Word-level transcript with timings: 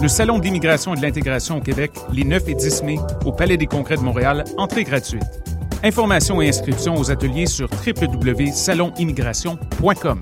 Le 0.00 0.08
Salon 0.08 0.38
d'immigration 0.38 0.94
et 0.94 0.96
de 0.96 1.02
l'intégration 1.02 1.58
au 1.58 1.60
Québec, 1.60 1.90
les 2.12 2.24
9 2.24 2.48
et 2.48 2.54
10 2.54 2.82
mai, 2.82 2.98
au 3.24 3.32
Palais 3.32 3.56
des 3.56 3.66
Congrès 3.66 3.96
de 3.96 4.02
Montréal, 4.02 4.44
entrée 4.56 4.84
gratuite. 4.84 5.22
Informations 5.82 6.40
et 6.42 6.48
inscriptions 6.48 6.96
aux 6.96 7.10
ateliers 7.10 7.46
sur 7.46 7.68
www.salonimmigration.com. 7.70 10.20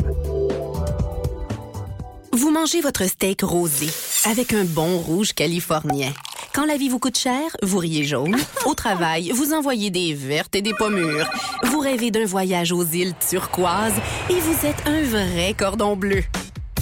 Vous 2.32 2.50
mangez 2.50 2.80
votre 2.80 3.04
steak 3.04 3.42
rosé 3.42 3.88
avec 4.30 4.52
un 4.52 4.64
bon 4.64 4.98
rouge 4.98 5.32
californien. 5.32 6.12
Quand 6.54 6.66
la 6.66 6.76
vie 6.76 6.90
vous 6.90 6.98
coûte 6.98 7.16
cher, 7.16 7.56
vous 7.62 7.78
riez 7.78 8.04
jaune. 8.04 8.36
Au 8.66 8.74
travail, 8.74 9.30
vous 9.30 9.54
envoyez 9.54 9.90
des 9.90 10.12
vertes 10.12 10.54
et 10.54 10.62
des 10.62 10.74
pommures. 10.74 11.30
Vous 11.64 11.78
rêvez 11.78 12.10
d'un 12.10 12.26
voyage 12.26 12.72
aux 12.72 12.84
îles 12.84 13.14
turquoises 13.28 13.94
et 14.28 14.38
vous 14.38 14.66
êtes 14.66 14.86
un 14.86 15.02
vrai 15.02 15.54
cordon 15.56 15.96
bleu. 15.96 16.22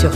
Sur. 0.00 0.12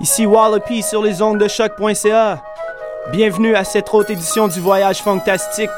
Ici 0.00 0.26
Wallopy 0.26 0.82
sur 0.82 1.02
les 1.02 1.22
ondes 1.22 1.38
de 1.38 1.48
choc.ca. 1.48 2.42
Bienvenue 3.10 3.56
à 3.56 3.64
cette 3.64 3.88
autre 3.94 4.10
édition 4.10 4.48
du 4.48 4.60
Voyage 4.60 5.00
Fantastique. 5.00 5.70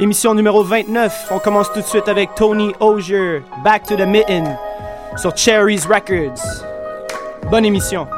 Émission 0.00 0.34
numéro 0.34 0.64
29. 0.64 1.28
On 1.30 1.38
commence 1.38 1.72
tout 1.72 1.80
de 1.80 1.86
suite 1.86 2.08
avec 2.08 2.34
Tony 2.34 2.72
Osier, 2.80 3.44
Back 3.62 3.84
to 3.84 3.94
the 3.94 4.00
Mitten, 4.00 4.58
sur 5.16 5.36
Cherries 5.36 5.82
Records. 5.88 6.64
Bonne 7.48 7.66
émission. 7.66 8.08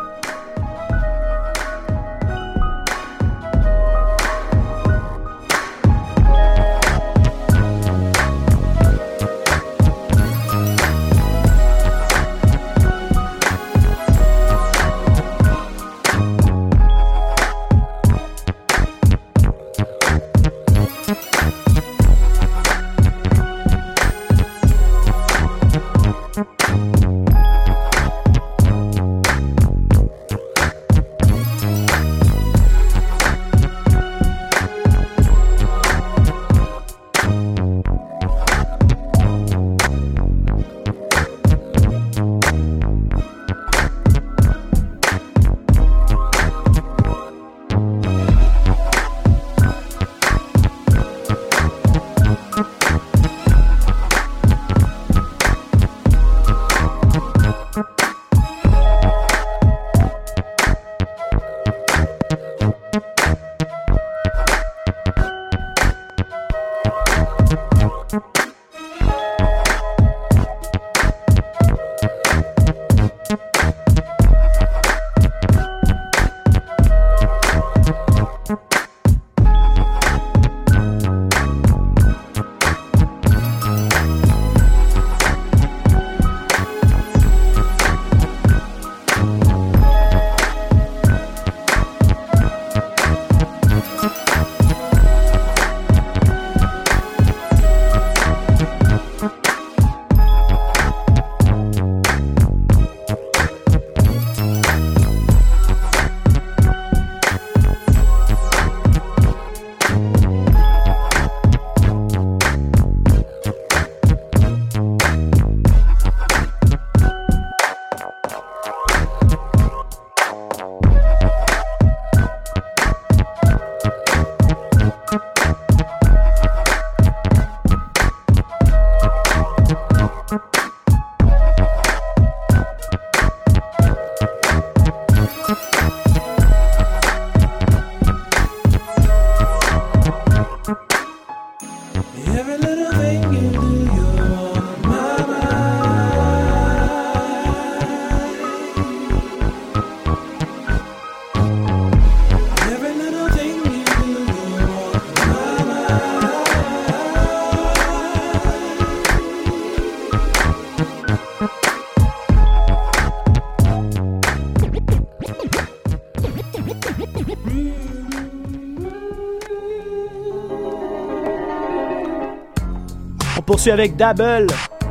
Poursuit 173.60 173.72
avec 173.72 173.96
Double, 173.96 174.46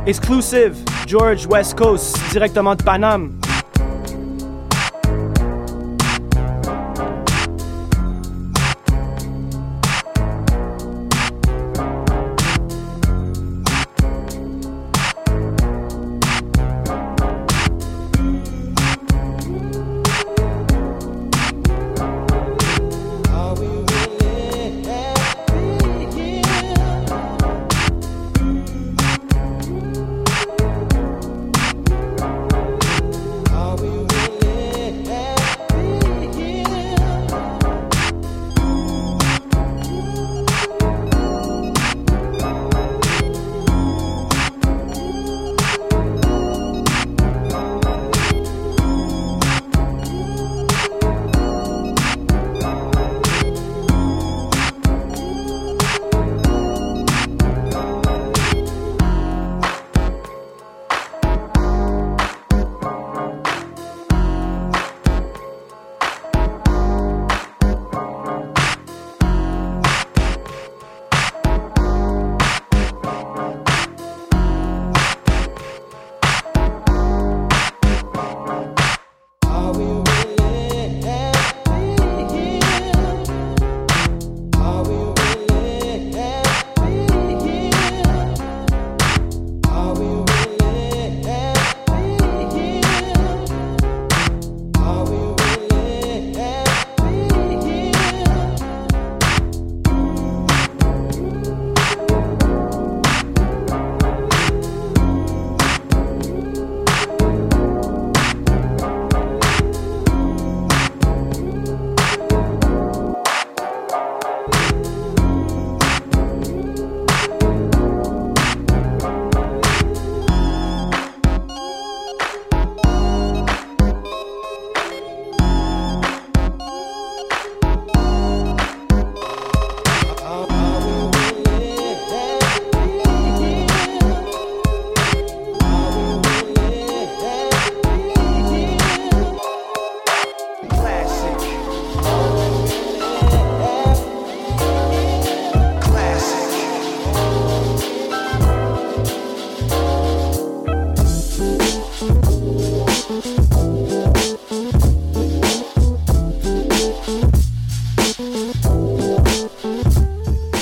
Exclusive, 0.06 0.76
George 1.04 1.44
West 1.46 1.76
Coast, 1.76 2.16
directement 2.30 2.76
de 2.76 2.82
Paname. 2.84 3.32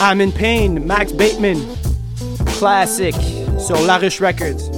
I'm 0.09 0.23
in 0.23 0.33
Pain, 0.33 0.87
Max 0.87 1.13
Bateman. 1.13 1.59
Classic 2.47 3.15
sur 3.59 3.77
Larish 3.83 4.23
Records. 4.23 4.78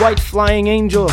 White 0.00 0.18
Flying 0.18 0.66
Angel. 0.66 1.08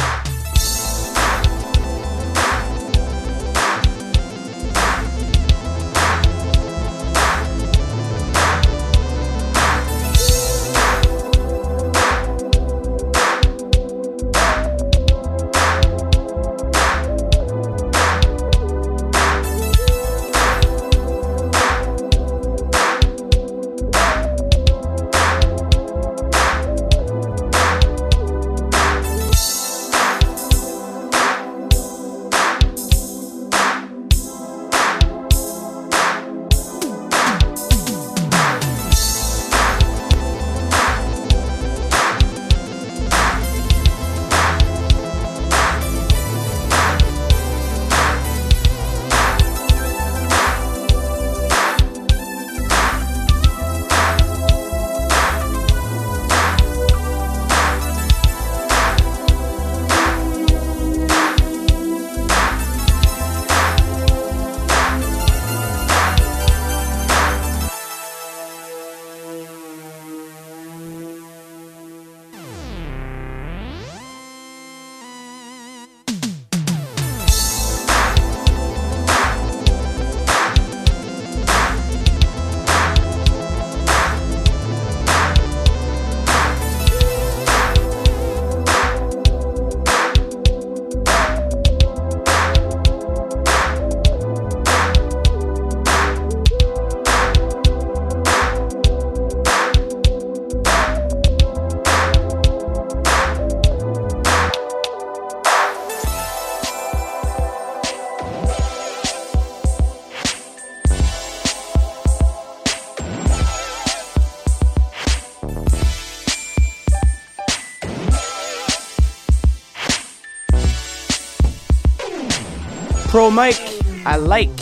Mike, 123.31 123.61
I 124.05 124.17
like. 124.17 124.60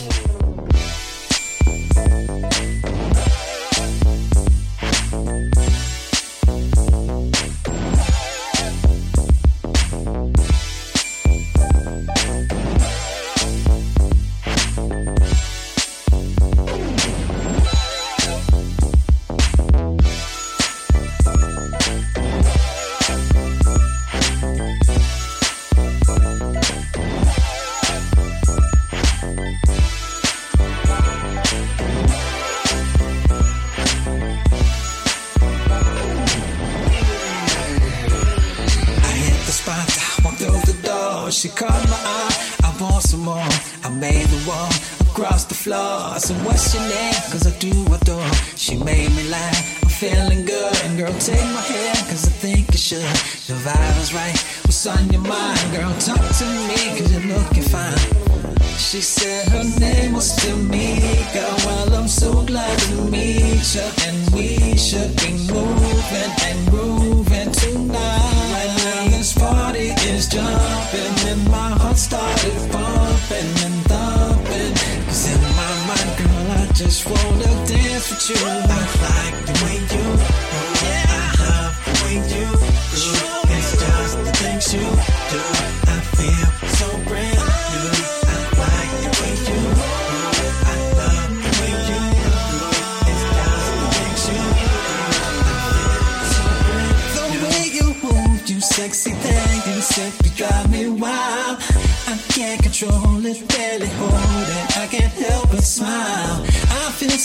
Said 59.10 59.48
her 59.48 59.64
name 59.80 60.12
was 60.12 60.30
Tamika. 60.38 61.46
Well, 61.66 61.94
I'm 61.94 62.06
so 62.06 62.30
glad 62.44 62.78
to 62.78 62.94
meet 63.10 63.74
you. 63.74 63.88
And 64.06 64.18
we 64.32 64.76
should 64.76 65.12
be 65.16 65.32
moving 65.50 66.32
and 66.46 66.60
grooving 66.70 67.50
tonight. 67.50 68.70
Now, 68.78 69.08
this 69.10 69.32
party 69.32 69.88
is 70.12 70.28
jumping, 70.28 71.16
and 71.30 71.42
my 71.50 71.70
heart 71.80 71.96
started 71.96 72.58
pumping 72.70 73.52
and 73.66 73.78
thumping. 73.90 74.74
Cause 75.06 75.26
in 75.34 75.42
my 75.58 75.72
mind, 75.88 76.10
girl, 76.18 76.46
I 76.62 76.66
just 76.72 77.04
wanna 77.10 77.50
dance 77.66 78.10
with 78.10 78.30
you. 78.30 78.40
I 78.46 78.82
like 79.06 79.36
the 79.46 79.54
way 79.64 79.78
you 79.94 80.39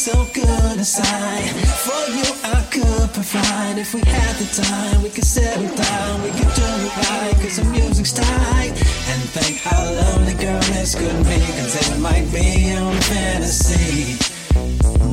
so 0.06 0.24
good 0.36 0.78
inside. 0.78 1.50
For 1.82 2.04
you, 2.14 2.30
I 2.44 2.62
could 2.70 3.10
provide. 3.12 3.80
If 3.80 3.96
we 3.96 4.02
had 4.02 4.36
the 4.36 4.46
time, 4.62 5.02
we 5.02 5.10
could 5.10 5.26
settle 5.26 5.76
down. 5.76 6.22
We 6.22 6.30
could 6.30 6.54
do 6.54 6.70
it 6.86 6.96
right, 7.10 7.34
cause 7.42 7.56
the 7.58 7.64
music's 7.64 8.14
tight. 8.14 8.74
And 9.10 9.22
think 9.34 9.58
how 9.62 9.84
lonely, 9.84 10.36
girl, 10.36 10.62
this 10.78 10.94
could 10.94 11.24
be. 11.26 11.40
Cause 11.58 11.90
it 11.90 12.00
might 12.00 12.32
be 12.32 12.72
only 12.78 13.02
fantasy 13.02 14.35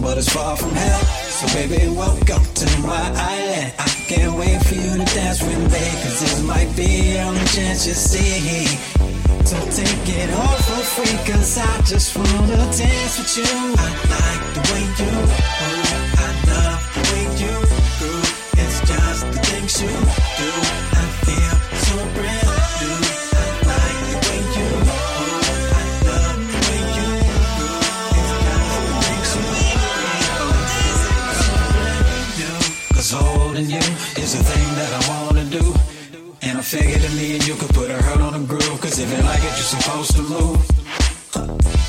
but 0.03 0.19
it's 0.19 0.33
far 0.33 0.57
from 0.57 0.71
hell. 0.71 1.01
So 1.39 1.47
baby, 1.59 1.89
welcome 1.95 2.45
to 2.45 2.67
my 2.83 3.05
island. 3.17 3.75
I 3.79 3.89
can't 4.07 4.35
wait 4.39 4.63
for 4.67 4.75
you 4.75 4.99
to 4.99 5.15
dance 5.15 5.43
with 5.43 5.59
me, 5.73 5.85
cause 6.03 6.21
this 6.21 6.43
might 6.43 6.71
be 6.77 7.13
the 7.13 7.21
only 7.21 7.45
chance 7.47 7.87
you 7.87 7.95
see. 7.95 8.67
So 9.45 9.57
take 9.71 10.09
it 10.21 10.31
all 10.35 10.59
for 10.67 10.83
free, 10.95 11.19
cause 11.27 11.59
I 11.59 11.81
just 11.83 12.17
wanna 12.17 12.57
dance 12.57 13.19
with 13.19 13.37
you. 13.39 13.53
I 13.85 13.89
like 14.15 14.45
the 14.55 14.63
way 14.71 14.83
you 14.99 15.11
move, 15.13 15.33
I 16.15 16.31
love 16.51 16.83
the 16.95 17.03
way 17.11 17.25
you 17.43 17.55
groove. 17.99 18.33
It's 18.63 18.79
just 18.87 19.23
the 19.33 19.39
things 19.49 19.83
you 19.83 19.91
I 36.73 36.75
figured 36.75 37.03
that 37.03 37.13
me 37.13 37.35
and 37.35 37.47
you 37.47 37.55
could 37.55 37.69
put 37.75 37.91
a 37.91 38.01
hurt 38.01 38.23
on 38.23 38.33
the 38.33 38.47
groove. 38.49 38.81
Cause 38.81 38.99
if 38.99 39.11
you 39.13 39.23
like 39.25 39.41
it, 39.41 39.53
you're 39.61 39.73
supposed 39.77 40.17
to 40.17 40.23
move. 40.23 40.57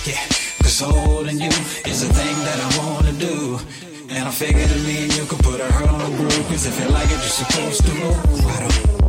Yeah, 0.03 0.19
cause 0.59 0.81
holding 0.81 1.39
you 1.39 1.47
is 1.87 2.05
the 2.05 2.11
thing 2.11 2.35
that 2.43 2.59
I 2.59 2.69
wanna 2.83 3.13
do. 3.13 3.59
And 4.09 4.27
I 4.27 4.31
figured 4.31 4.67
that 4.67 4.83
me 4.85 5.03
and 5.03 5.15
you 5.15 5.23
could 5.23 5.39
put 5.39 5.61
a 5.61 5.71
hurt 5.71 5.87
on 5.87 5.99
the 5.99 6.17
groove. 6.17 6.47
Cause 6.49 6.65
if 6.65 6.77
you 6.81 6.89
like 6.89 7.05
it, 7.05 7.11
you're 7.11 7.39
supposed 7.47 7.85
to 7.85 7.93
move. 7.93 8.43
Right 8.43 8.99
on. 8.99 9.02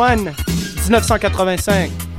One, 0.00 0.24
1985. 0.88 2.09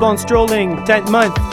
Bond 0.00 0.18
Strolling, 0.18 0.76
10th 0.86 1.10
month. 1.10 1.49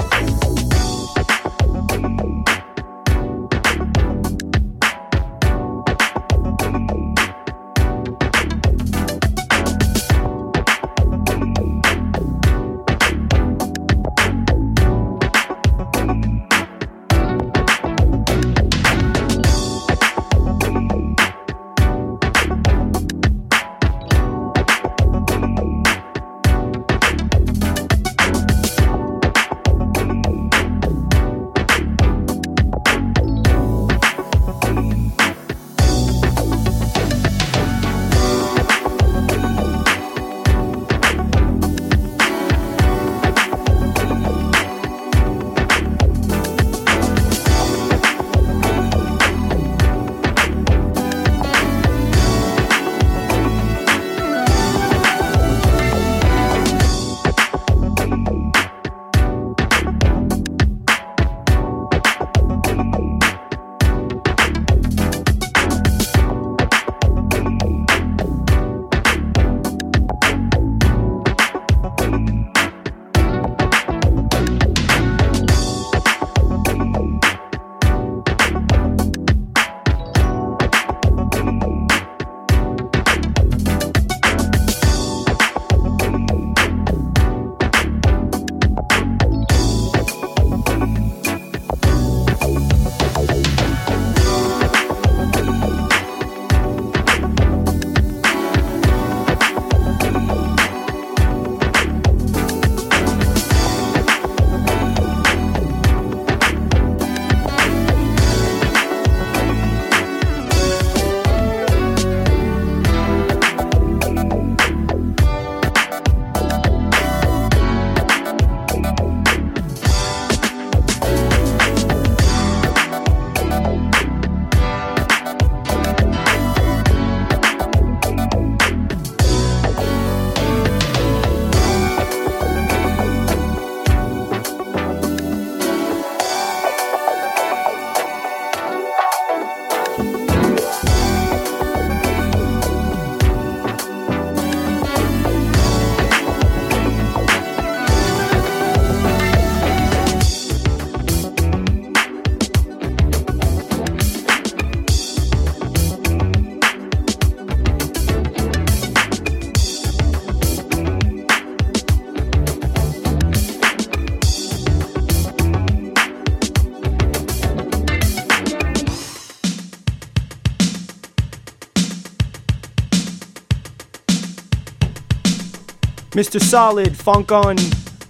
Mr. 176.18 176.42
Solid, 176.42 176.98
Funk 176.98 177.32
on 177.32 177.56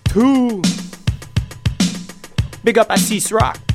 2. 0.06 0.62
Big 2.64 2.78
up 2.78 2.90
Assis 2.90 3.34
Rock. 3.34 3.67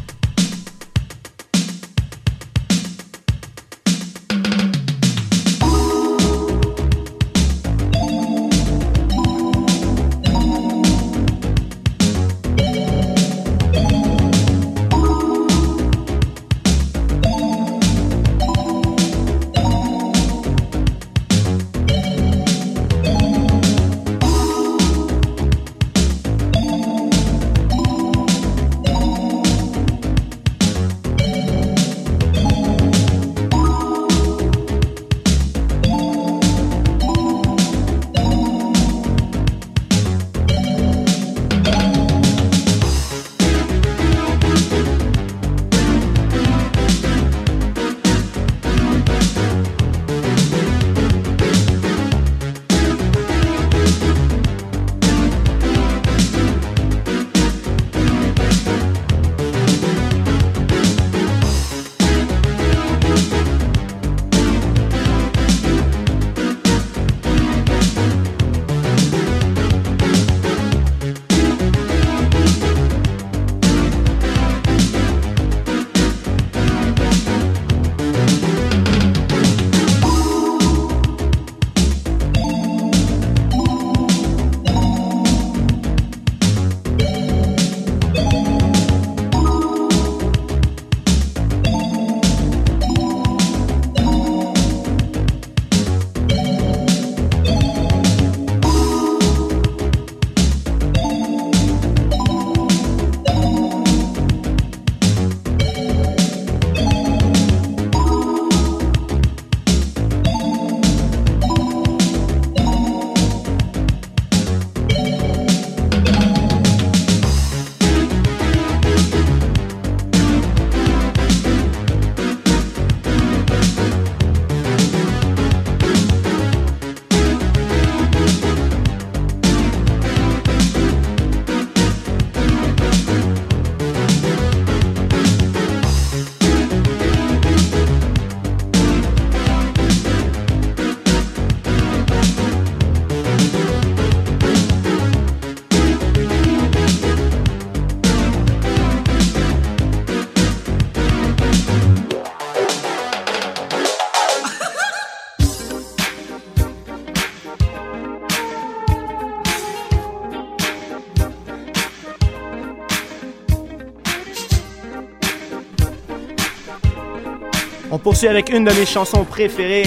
poursuit 168.03 168.29
avec 168.29 168.51
une 168.51 168.65
de 168.65 168.73
mes 168.73 168.87
chansons 168.87 169.25
préférées, 169.25 169.87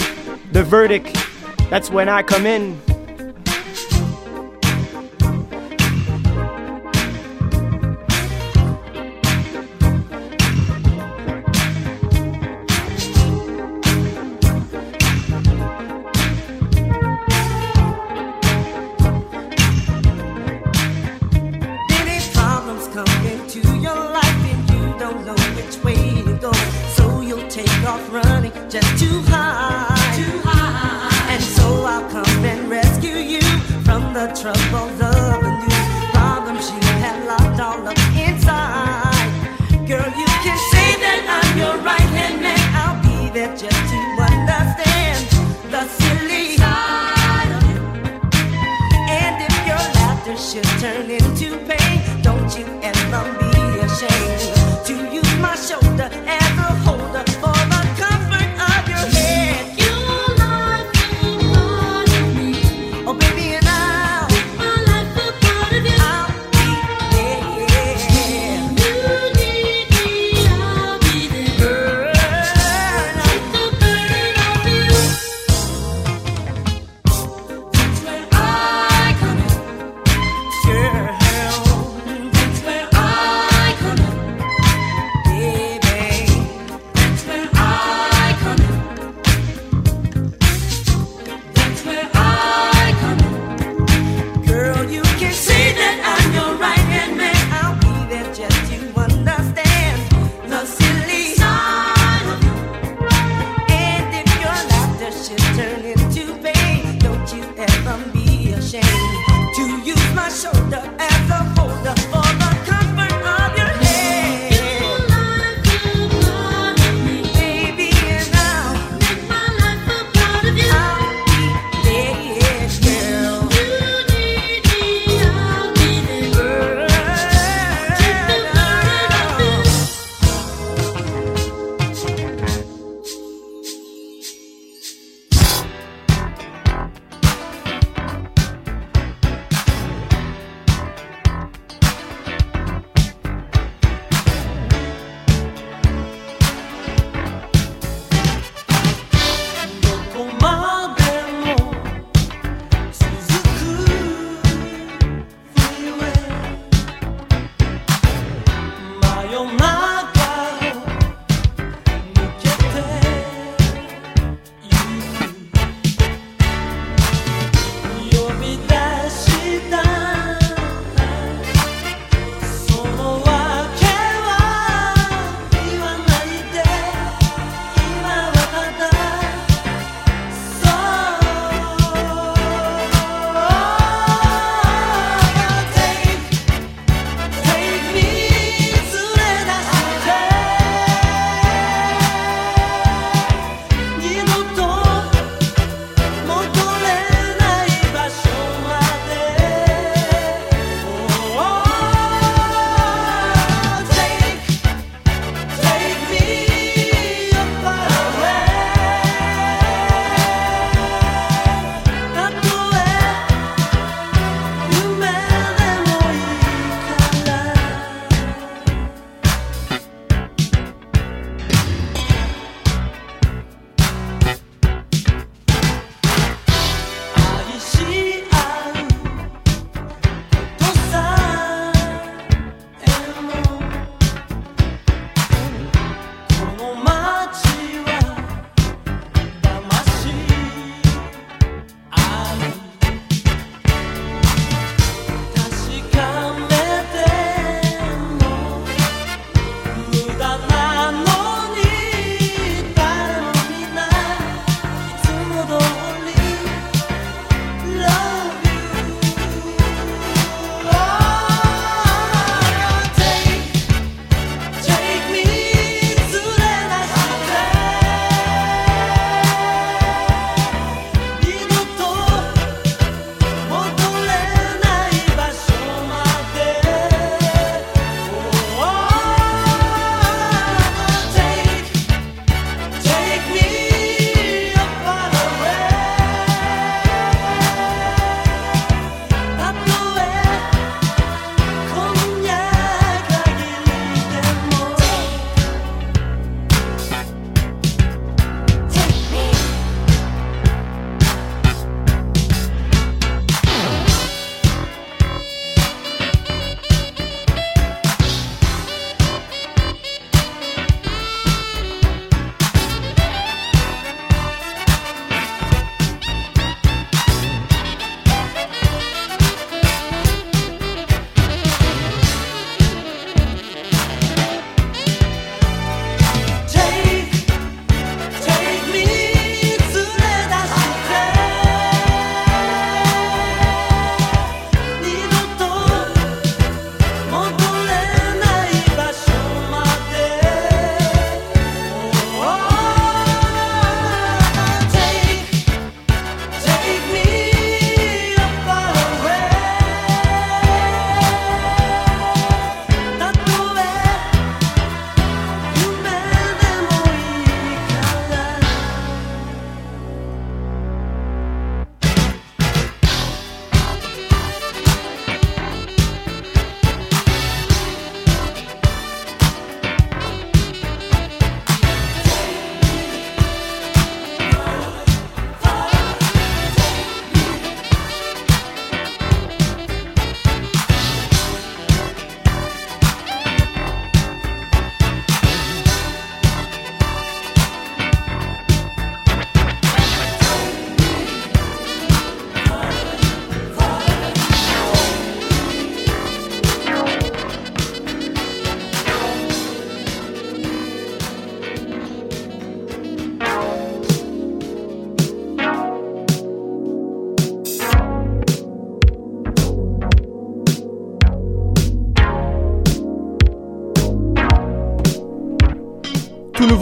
The 0.53 0.59
Verdict. 0.59 1.15
That's 1.69 1.89
when 1.91 2.07
I 2.07 2.23
come 2.23 2.45
in. 2.45 2.94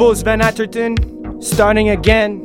Wolves 0.03 0.21
Van 0.21 0.41
Atterton 0.41 1.41
starting 1.41 1.91
again. 1.91 2.42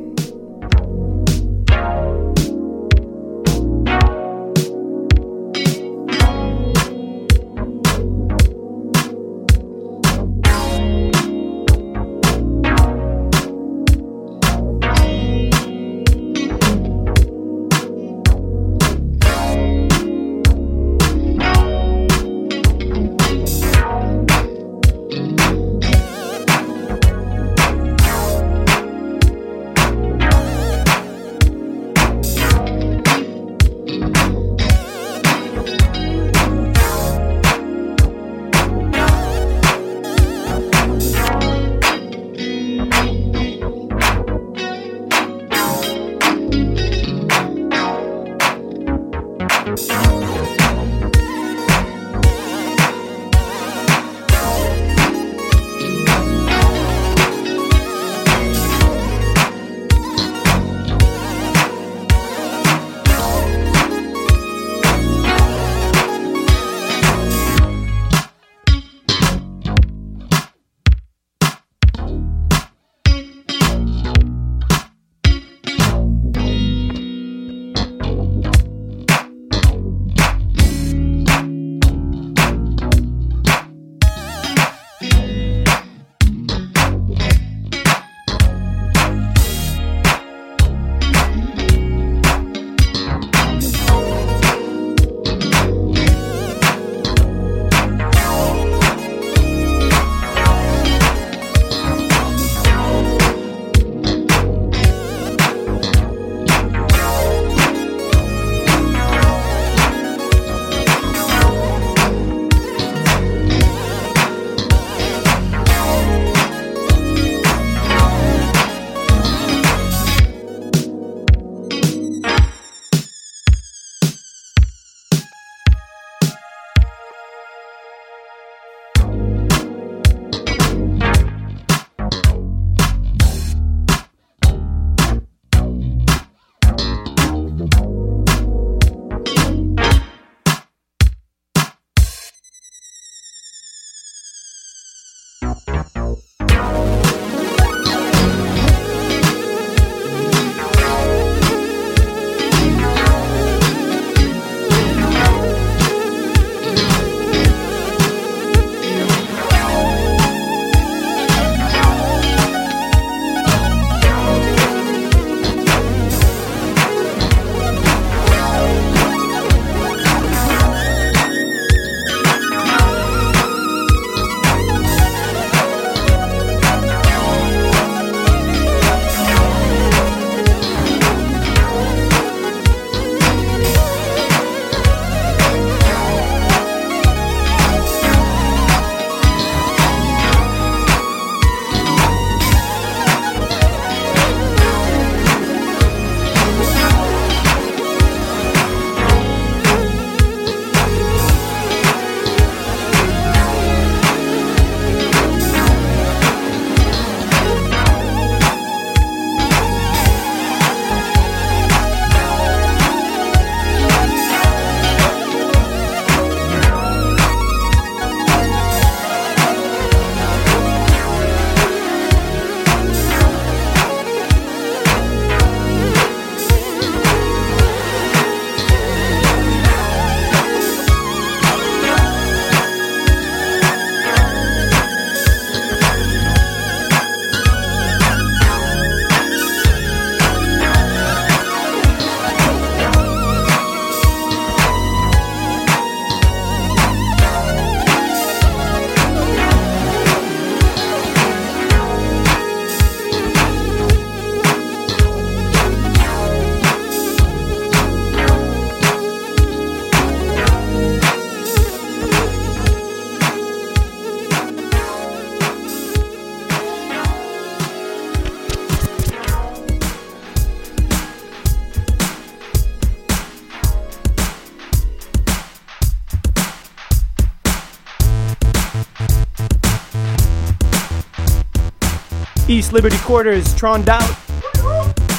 Liberty 282.73 282.97
Quarters, 283.05 283.55
Tron 283.57 283.79
Doubt. 283.79 284.03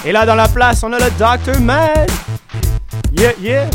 Et 0.05 0.13
là, 0.13 0.25
dans 0.25 0.35
la 0.35 0.49
place, 0.49 0.83
on 0.83 0.93
a 0.93 0.99
le 0.99 1.11
Dr. 1.19 1.61
Mad. 1.61 2.11
Yeah, 3.13 3.33
yeah. 3.41 3.69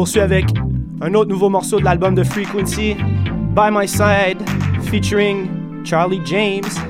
Poursuit 0.00 0.20
avec 0.20 0.46
un 1.02 1.12
autre 1.12 1.28
nouveau 1.28 1.50
morceau 1.50 1.78
de 1.78 1.84
l'album 1.84 2.14
de 2.14 2.24
Frequency, 2.24 2.96
By 3.54 3.68
My 3.70 3.86
Side, 3.86 4.38
featuring 4.84 5.46
Charlie 5.84 6.22
James. 6.24 6.89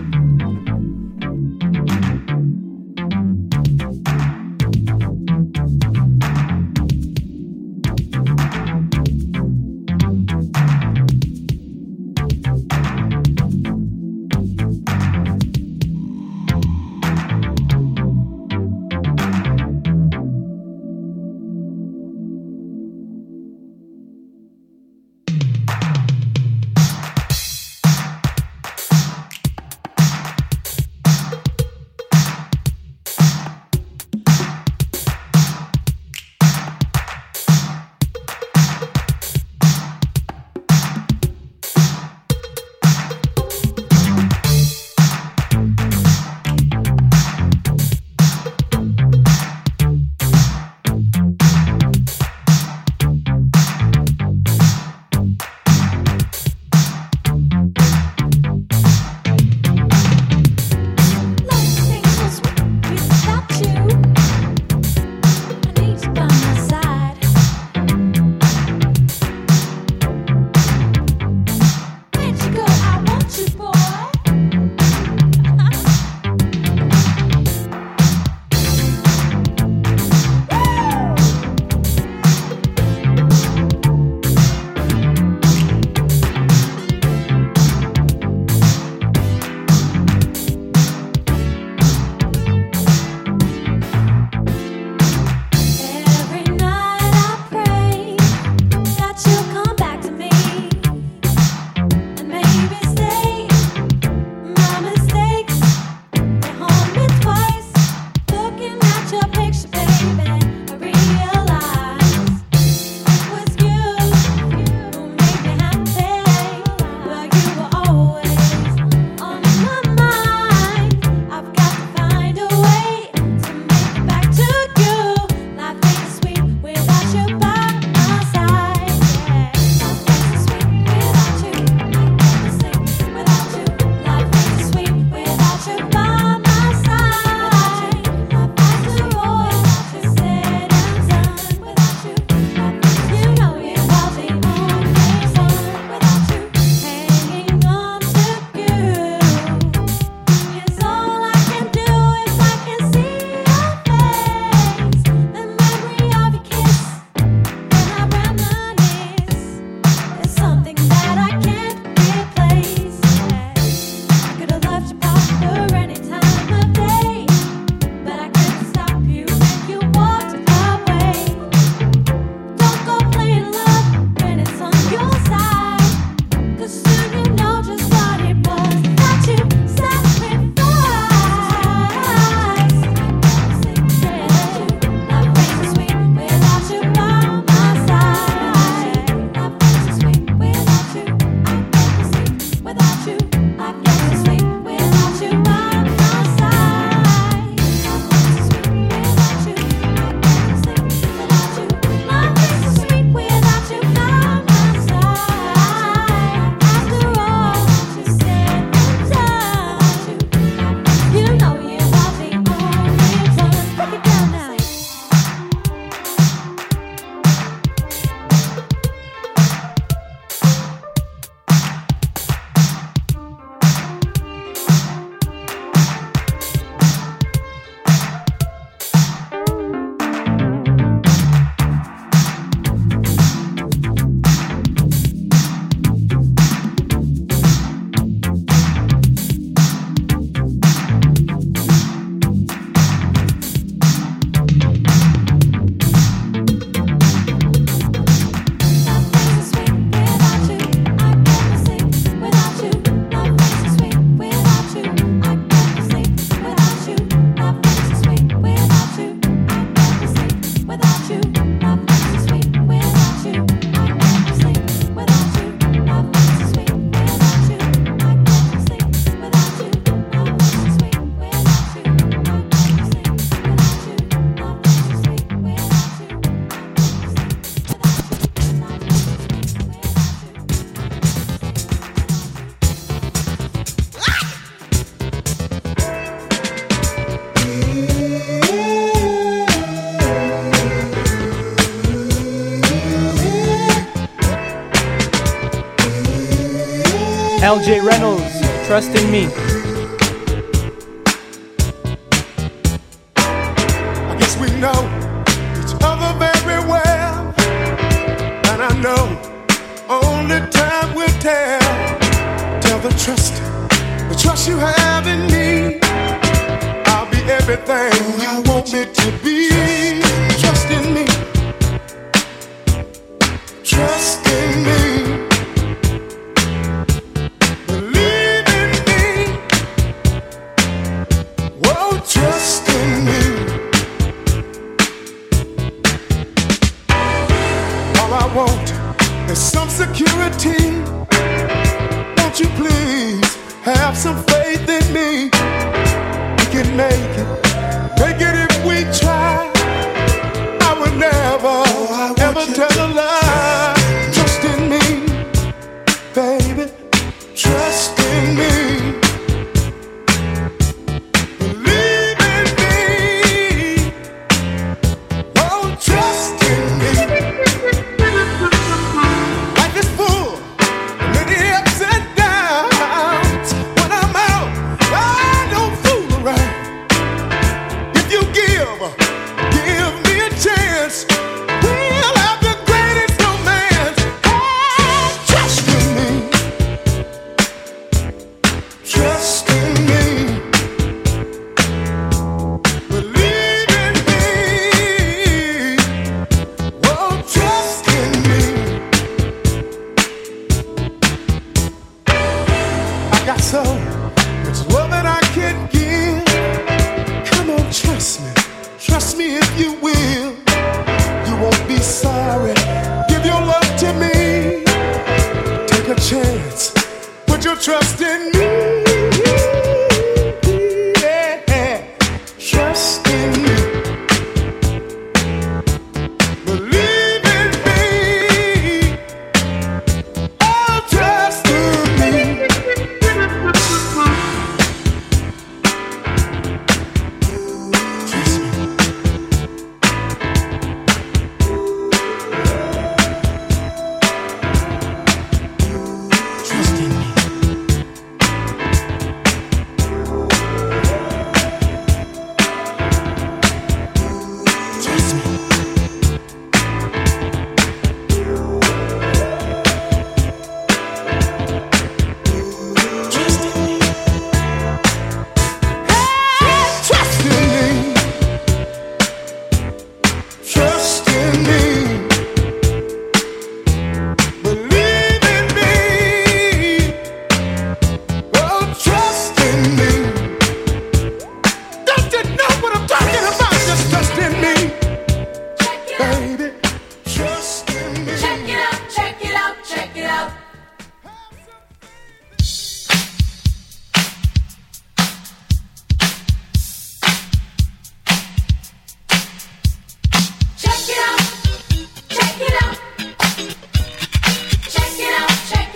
LJ 297.50 297.82
Reynolds, 297.82 298.40
Trust 298.68 298.94
in 298.94 299.10
Me. 299.10 299.49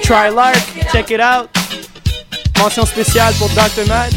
Try 0.04 0.28
Lark, 0.28 0.58
check 0.92 1.10
it 1.10 1.20
out. 1.20 1.48
Mention 2.58 2.84
spéciale 2.84 3.32
pour 3.38 3.48
Dr. 3.54 3.86
Mad. 3.88 4.12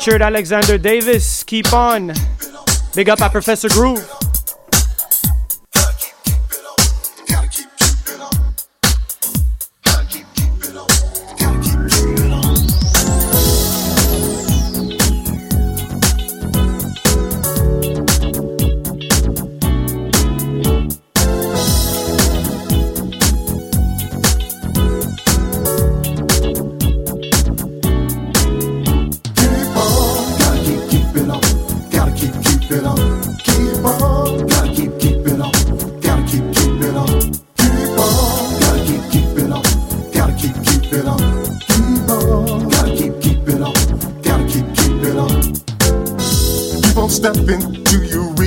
Richard 0.00 0.22
Alexander 0.22 0.78
Davis. 0.78 1.44
Keep 1.44 1.74
on. 1.74 2.14
Big 2.94 3.10
up 3.10 3.20
at 3.20 3.32
Professor 3.32 3.68
Groove. 3.68 4.19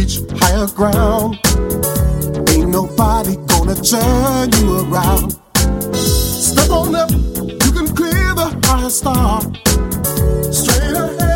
reach 0.03 0.19
higher 0.41 0.67
ground. 0.67 1.39
Ain't 2.49 2.69
nobody 2.69 3.35
gonna 3.47 3.75
turn 3.75 4.51
you 4.59 4.79
around. 4.81 5.31
Step 5.95 6.69
on 6.69 6.95
up, 6.95 7.11
you 7.11 7.71
can 7.71 7.87
clear 7.95 8.33
the 8.35 8.59
highest 8.65 8.97
star. 8.99 9.41
Straight 10.51 10.97
ahead. 10.97 11.32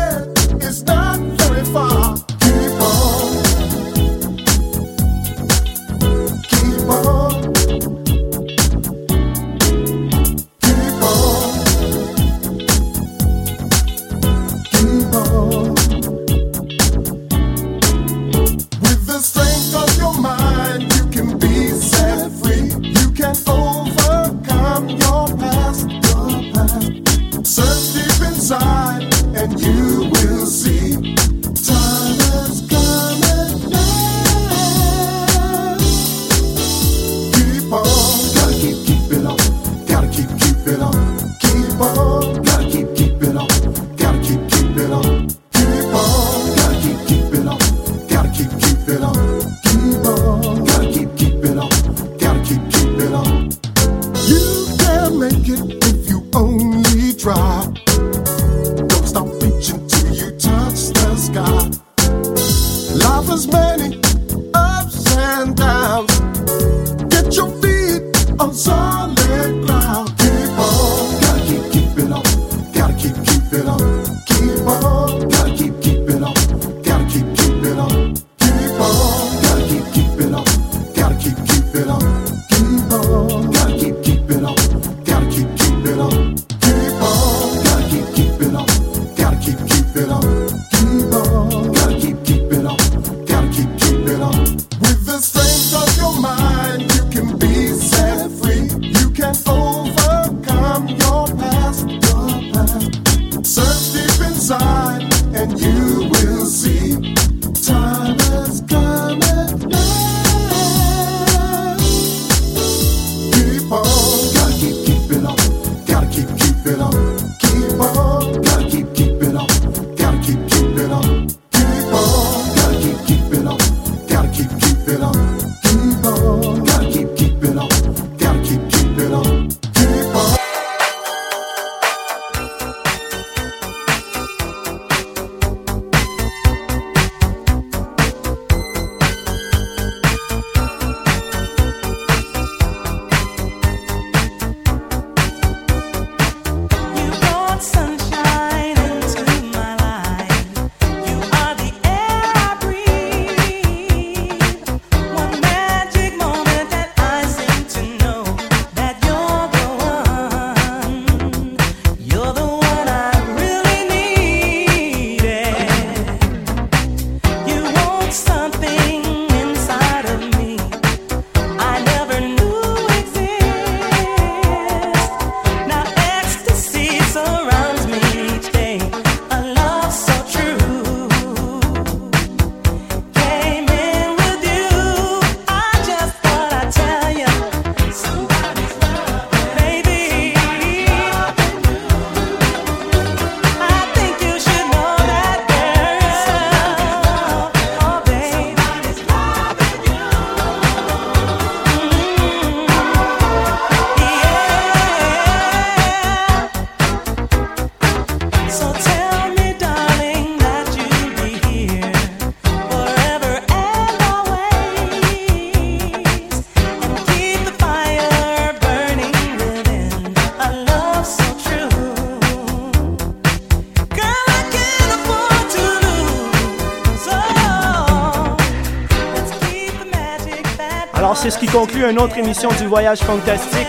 conclut 231.52 231.90
une 231.90 231.98
autre 231.98 232.16
émission 232.18 232.50
du 232.58 232.66
Voyage 232.66 232.98
Fantastique. 233.00 233.66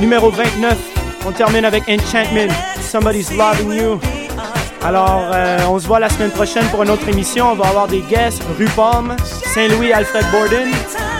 Numéro 0.00 0.30
29, 0.30 0.76
on 1.26 1.32
termine 1.32 1.64
avec 1.64 1.84
Enchantment, 1.88 2.52
Somebody's 2.80 3.30
Loving 3.32 3.72
You. 3.72 4.00
Alors, 4.82 5.22
euh, 5.32 5.58
on 5.68 5.78
se 5.78 5.86
voit 5.86 6.00
la 6.00 6.08
semaine 6.08 6.30
prochaine 6.30 6.64
pour 6.66 6.82
une 6.82 6.90
autre 6.90 7.08
émission. 7.08 7.52
On 7.52 7.54
va 7.54 7.68
avoir 7.68 7.86
des 7.86 8.00
guests, 8.00 8.42
Rue 8.58 8.68
Saint-Louis, 9.54 9.92
Alfred 9.92 10.24
Borden, 10.30 10.70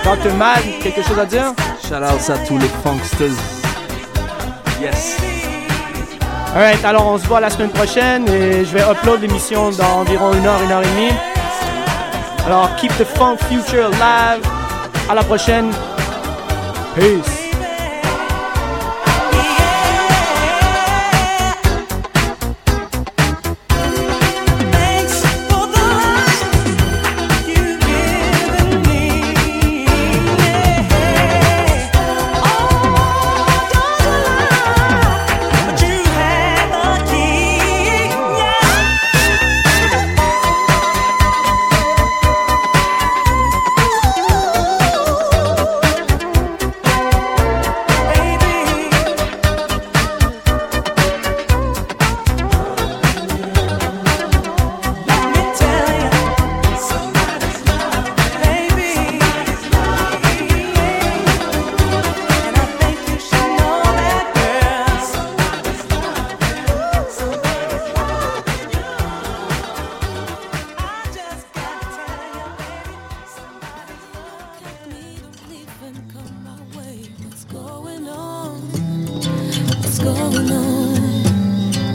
Dr. 0.05 0.35
Mad, 0.35 0.63
quelque 0.83 1.03
chose 1.03 1.19
à 1.19 1.27
dire? 1.27 1.53
Shout 1.83 1.95
out 1.95 2.31
à 2.31 2.39
tous 2.47 2.59
les 2.59 2.69
funksters. 2.83 3.31
Yes. 4.81 5.17
Alright, 6.55 6.85
alors 6.85 7.07
on 7.07 7.19
se 7.19 7.27
voit 7.27 7.41
la 7.41 7.51
semaine 7.51 7.71
prochaine 7.71 8.29
et 8.29 8.65
je 8.65 8.73
vais 8.77 8.83
upload 8.83 9.23
l'émission 9.23 9.71
dans 9.71 10.01
environ 10.01 10.33
une 10.35 10.47
heure, 10.47 10.63
une 10.63 10.71
heure 10.73 10.83
et 10.83 10.87
demie. 10.87 11.13
Alors, 12.47 12.75
keep 12.77 12.93
the 12.99 13.05
funk 13.05 13.39
future 13.49 13.87
alive. 13.87 14.54
À 15.09 15.15
la 15.15 15.23
prochaine. 15.23 15.71
Peace. 16.95 17.34